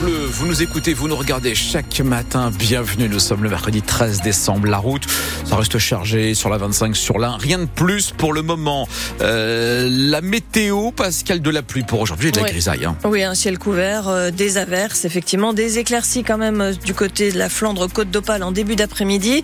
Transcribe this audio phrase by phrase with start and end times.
[0.00, 2.52] Bleu, vous nous écoutez, vous nous regardez chaque matin.
[2.56, 4.68] Bienvenue, nous sommes le mercredi 13 décembre.
[4.68, 5.04] La route,
[5.44, 7.36] ça reste chargé sur la 25, sur l'un.
[7.36, 8.86] Rien de plus pour le moment.
[9.20, 12.84] Euh, la météo, Pascal, de la pluie pour aujourd'hui et de la grisaille.
[12.84, 12.96] Hein.
[13.04, 17.32] Oui, un ciel couvert, euh, des averses, effectivement, des éclaircies quand même euh, du côté
[17.32, 19.42] de la Flandre, Côte d'Opale en début d'après-midi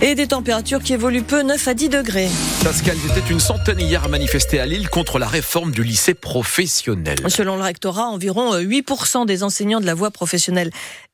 [0.00, 2.28] et des températures qui évoluent peu, 9 à 10 degrés.
[2.62, 6.14] Pascal, il était une centaine hier à manifester à Lille contre la réforme du lycée
[6.14, 7.18] professionnel.
[7.26, 10.27] Selon le rectorat, environ 8% des enseignants de la voie professionnelle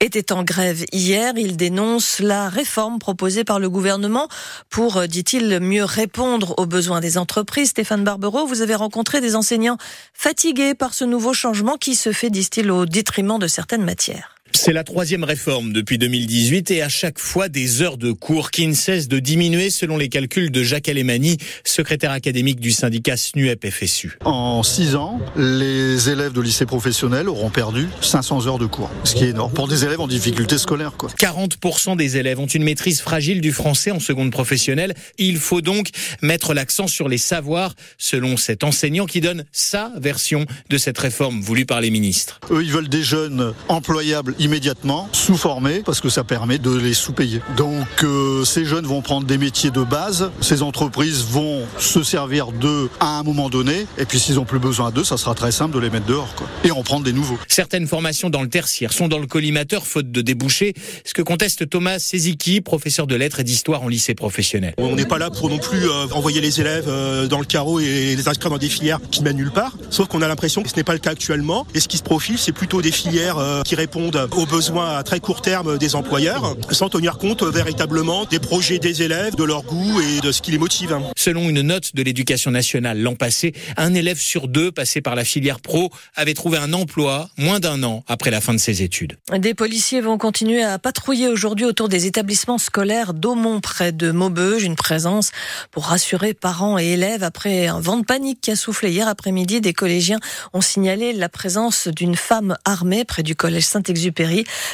[0.00, 1.32] étaient en grève hier.
[1.36, 4.28] Ils dénoncent la réforme proposée par le gouvernement
[4.70, 7.70] pour, euh, dit-il, mieux répondre aux besoins des entreprises.
[7.70, 9.78] Stéphane Barbero, vous avez rencontré des enseignants
[10.12, 14.33] fatigués par ce nouveau changement qui se fait, disent-ils, au détriment de certaines matières.
[14.56, 18.66] C'est la troisième réforme depuis 2018 et à chaque fois des heures de cours qui
[18.68, 24.18] ne cessent de diminuer selon les calculs de Jacques Alemani, secrétaire académique du syndicat SNUEP-FSU.
[24.24, 29.16] En six ans, les élèves de lycée professionnel auront perdu 500 heures de cours, ce
[29.16, 30.92] qui est énorme pour des élèves en difficulté scolaire.
[30.96, 31.10] Quoi.
[31.10, 34.94] 40% des élèves ont une maîtrise fragile du français en seconde professionnelle.
[35.18, 35.88] Il faut donc
[36.22, 41.40] mettre l'accent sur les savoirs, selon cet enseignant qui donne sa version de cette réforme
[41.40, 42.38] voulue par les ministres.
[42.50, 47.40] Eux, ils veulent des jeunes employables immédiatement, sous-formés, parce que ça permet de les sous-payer.
[47.56, 52.52] Donc euh, ces jeunes vont prendre des métiers de base, ces entreprises vont se servir
[52.52, 55.52] d'eux à un moment donné, et puis s'ils ont plus besoin d'eux, ça sera très
[55.52, 56.46] simple de les mettre dehors, quoi.
[56.62, 57.38] et en prendre des nouveaux.
[57.48, 61.68] Certaines formations dans le tertiaire sont dans le collimateur faute de débouchés, ce que conteste
[61.68, 64.74] Thomas Seziki, professeur de lettres et d'histoire en lycée professionnel.
[64.78, 67.80] On n'est pas là pour non plus euh, envoyer les élèves euh, dans le carreau
[67.80, 70.68] et les inscrire dans des filières qui mènent nulle part, sauf qu'on a l'impression que
[70.68, 73.36] ce n'est pas le cas actuellement, et ce qui se profile, c'est plutôt des filières
[73.64, 78.38] qui répondent aux besoins à très court terme des employeurs, sans tenir compte véritablement des
[78.38, 80.98] projets des élèves, de leur goût et de ce qui les motive.
[81.16, 85.24] Selon une note de l'éducation nationale l'an passé, un élève sur deux passé par la
[85.24, 89.16] filière pro avait trouvé un emploi moins d'un an après la fin de ses études.
[89.36, 94.64] Des policiers vont continuer à patrouiller aujourd'hui autour des établissements scolaires d'Aumont près de Maubeuge,
[94.64, 95.30] une présence
[95.70, 99.60] pour rassurer parents et élèves après un vent de panique qui a soufflé hier après-midi.
[99.60, 100.18] Des collégiens
[100.52, 104.23] ont signalé la présence d'une femme armée près du collège Saint-Exupéry.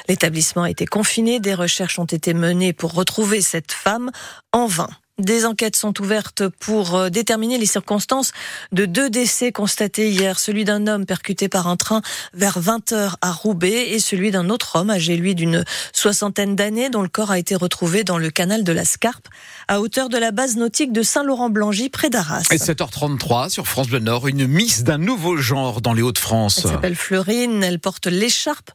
[0.08, 1.40] L'établissement a été confiné.
[1.40, 4.10] Des recherches ont été menées pour retrouver cette femme
[4.52, 4.90] en vain.
[5.20, 8.32] Des enquêtes sont ouvertes pour euh, déterminer les circonstances
[8.72, 12.00] de deux décès constatés hier, celui d'un homme percuté par un train
[12.32, 17.02] vers 20h à Roubaix et celui d'un autre homme âgé lui d'une soixantaine d'années dont
[17.02, 19.28] le corps a été retrouvé dans le canal de la Scarpe
[19.68, 22.46] à hauteur de la base nautique de Saint-Laurent-Blangy près d'Arras.
[22.50, 26.62] Et 7h33 sur France Bleu Nord, une miss d'un nouveau genre dans les Hauts-de-France.
[26.64, 28.70] Elle s'appelle Fleurine, elle porte l'écharpe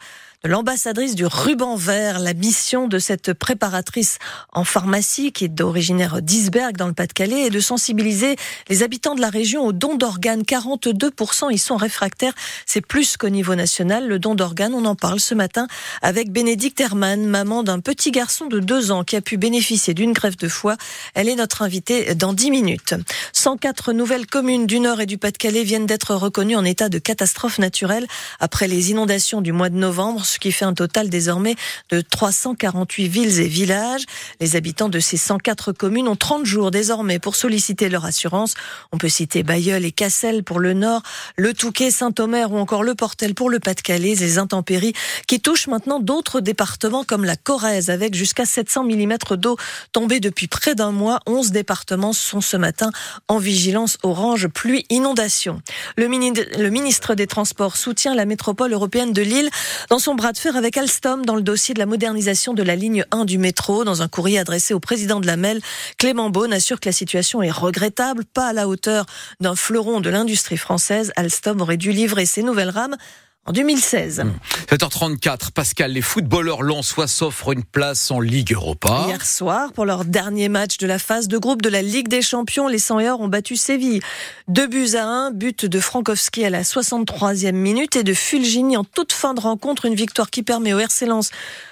[0.47, 2.19] l'ambassadrice du ruban vert.
[2.19, 4.19] La mission de cette préparatrice
[4.53, 8.35] en pharmacie, qui est originaire d'Isberg dans le Pas-de-Calais, est de sensibiliser
[8.69, 10.43] les habitants de la région au don d'organes.
[10.43, 12.33] 42% y sont réfractaires.
[12.65, 14.07] C'est plus qu'au niveau national.
[14.07, 15.67] Le don d'organes, on en parle ce matin
[16.01, 20.13] avec Bénédicte Hermann, maman d'un petit garçon de deux ans qui a pu bénéficier d'une
[20.13, 20.77] greffe de foie.
[21.13, 22.95] Elle est notre invitée dans 10 minutes.
[23.33, 27.59] 104 nouvelles communes du Nord et du Pas-de-Calais viennent d'être reconnues en état de catastrophe
[27.59, 28.07] naturelle
[28.39, 31.55] après les inondations du mois de novembre qui fait un total désormais
[31.89, 34.05] de 348 villes et villages.
[34.39, 38.53] Les habitants de ces 104 communes ont 30 jours désormais pour solliciter leur assurance.
[38.91, 41.01] On peut citer Bayeul et Cassel pour le Nord,
[41.37, 44.93] le Touquet, Saint-Omer ou encore le Portel pour le Pas-de-Calais, les intempéries
[45.27, 49.57] qui touchent maintenant d'autres départements comme la Corrèze avec jusqu'à 700 mm d'eau
[49.91, 51.19] tombée depuis près d'un mois.
[51.25, 52.91] 11 départements sont ce matin
[53.27, 55.61] en vigilance orange pluie inondation.
[55.97, 59.49] Le, ministre des Transports soutient la métropole européenne de Lille
[59.89, 62.75] dans son bras de fer avec Alstom dans le dossier de la modernisation de la
[62.75, 63.83] ligne 1 du métro.
[63.83, 65.61] Dans un courrier adressé au président de la MEL,
[65.97, 69.05] Clément Beaune assure que la situation est regrettable, pas à la hauteur
[69.41, 71.11] d'un fleuron de l'industrie française.
[71.15, 72.95] Alstom aurait dû livrer ses nouvelles rames
[73.45, 74.23] en 2016.
[74.71, 79.05] 7h34, Pascal, les footballeurs lensois s'offrent une place en Ligue Europa.
[79.07, 82.23] Hier soir, pour leur dernier match de la phase de groupe de la Ligue des
[82.23, 84.01] Champions, les 100 ont battu Séville.
[84.47, 88.83] Deux buts à un, but de Frankowski à la 63e minute et de Fulgini en
[88.83, 91.29] toute fin de rencontre, une victoire qui permet au RC Lens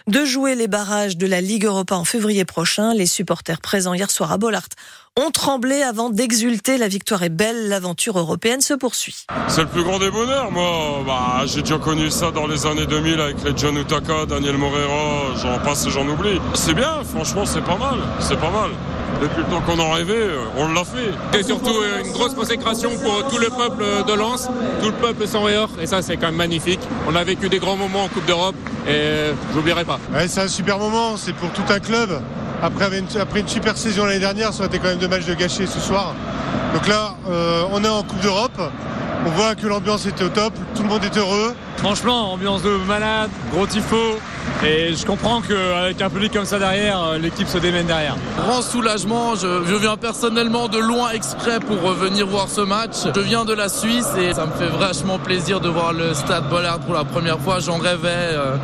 [0.07, 2.93] de jouer les barrages de la Ligue Europa en février prochain.
[2.93, 4.67] Les supporters présents hier soir à Bollard
[5.19, 6.77] ont tremblé avant d'exulter.
[6.77, 9.25] La victoire est belle, l'aventure européenne se poursuit.
[9.47, 11.03] C'est le plus grand des bonheurs, moi.
[11.05, 15.35] Bah, j'ai déjà connu ça dans les années 2000 avec les John Utaka, Daniel Morera,
[15.41, 16.39] j'en passe et j'en oublie.
[16.55, 17.99] C'est bien, franchement, c'est pas mal.
[18.19, 18.71] C'est pas mal.
[19.21, 21.37] Depuis le temps qu'on en rêvait, on l'a fait.
[21.37, 24.49] Et surtout une grosse consécration pour tout le peuple de Lens,
[24.81, 25.69] tout le peuple sans réor.
[25.79, 26.79] Et ça, c'est quand même magnifique.
[27.07, 28.55] On a vécu des grands moments en Coupe d'Europe
[28.87, 29.99] et j'oublierai pas.
[30.13, 31.15] Ouais, c'est un super moment.
[31.17, 32.21] C'est pour tout un club.
[32.63, 35.81] Après une, super saison l'année dernière, ça aurait été quand même dommage de gâcher ce
[35.81, 36.15] soir.
[36.73, 38.57] Donc là, euh, on est en Coupe d'Europe.
[39.25, 41.55] On voit que l'ambiance était au top, tout le monde est heureux.
[41.77, 44.19] Franchement, ambiance de malade, gros tifo.
[44.65, 48.15] Et je comprends qu'avec un public comme ça derrière, euh, l'équipe se démène derrière.
[48.37, 52.95] Grand soulagement, je, je, viens personnellement de loin exprès pour venir voir ce match.
[53.13, 56.49] Je viens de la Suisse et ça me fait vachement plaisir de voir le stade
[56.49, 57.59] Bollard pour la première fois.
[57.59, 58.55] J'en rêvais, euh,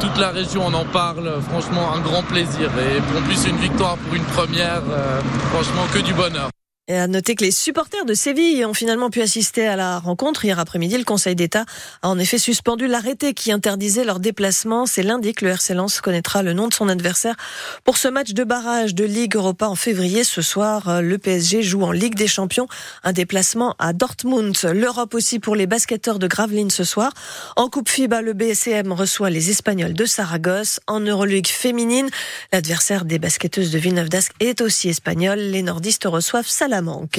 [0.00, 1.30] toute la région en en parle.
[1.50, 2.70] Franchement, un grand plaisir.
[2.78, 5.20] Et en plus, une victoire pour une première, euh,
[5.52, 6.50] franchement, que du bonheur.
[6.86, 10.44] Et à noter que les supporters de Séville ont finalement pu assister à la rencontre.
[10.44, 11.64] Hier après-midi, le Conseil d'État
[12.02, 14.84] a en effet suspendu l'arrêté qui interdisait leur déplacement.
[14.84, 17.36] C'est lundi que le RC connaîtra le nom de son adversaire
[17.84, 20.24] pour ce match de barrage de Ligue Europa en février.
[20.24, 22.66] Ce soir, le PSG joue en Ligue des Champions
[23.02, 24.54] un déplacement à Dortmund.
[24.74, 27.14] L'Europe aussi pour les basketteurs de Gravelines ce soir.
[27.56, 30.80] En Coupe FIBA, le BSCM reçoit les Espagnols de Saragosse.
[30.86, 32.10] En Euroligue féminine,
[32.52, 35.38] l'adversaire des basketteuses de Villeneuve d'Ascq est aussi espagnol.
[35.38, 37.10] Les nordistes reçoivent Salah manque.